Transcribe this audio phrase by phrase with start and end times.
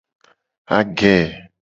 [0.77, 1.13] Age.